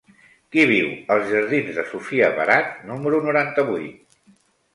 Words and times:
Qui 0.53 0.61
viu 0.69 0.87
als 1.15 1.29
jardins 1.31 1.69
de 1.81 1.85
Sofia 1.91 2.31
Barat 2.39 2.73
número 2.93 3.21
noranta-vuit? 3.27 4.19